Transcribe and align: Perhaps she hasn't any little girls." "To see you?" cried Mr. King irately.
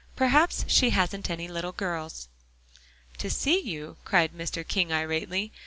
Perhaps 0.15 0.65
she 0.67 0.89
hasn't 0.89 1.29
any 1.29 1.47
little 1.47 1.73
girls." 1.73 2.27
"To 3.19 3.29
see 3.29 3.59
you?" 3.59 3.97
cried 4.03 4.33
Mr. 4.33 4.67
King 4.67 4.91
irately. 4.91 5.51